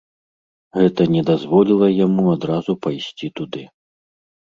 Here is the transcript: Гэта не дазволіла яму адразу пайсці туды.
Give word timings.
Гэта 0.79 1.01
не 1.17 1.21
дазволіла 1.29 1.87
яму 2.05 2.27
адразу 2.35 2.71
пайсці 2.89 3.33
туды. 3.41 3.63